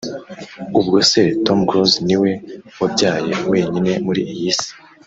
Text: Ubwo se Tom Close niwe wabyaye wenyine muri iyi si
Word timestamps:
Ubwo 0.79 0.97
se 1.09 1.21
Tom 1.45 1.59
Close 1.69 1.97
niwe 2.07 2.31
wabyaye 2.79 3.31
wenyine 3.49 3.91
muri 4.05 4.21
iyi 4.33 4.51
si 4.59 4.71